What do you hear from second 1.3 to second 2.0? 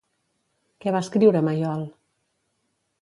Mayol?